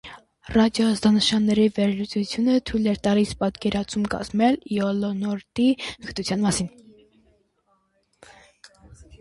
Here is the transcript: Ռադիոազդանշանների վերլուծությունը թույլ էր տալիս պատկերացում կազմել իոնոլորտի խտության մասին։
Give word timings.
Ռադիոազդանշանների 0.53 1.65
վերլուծությունը 1.75 2.55
թույլ 2.69 2.87
էր 2.93 2.97
տալիս 3.09 3.33
պատկերացում 3.43 4.07
կազմել 4.15 4.57
իոնոլորտի 4.79 5.69
խտության 5.85 6.45
մասին։ 6.47 6.73